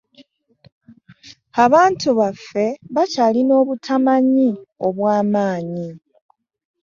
Abantu 1.65 2.07
baffe 2.19 2.65
bakyalina 2.95 3.53
obutamanyi 3.61 4.49
obw'amaanyi. 4.87 5.89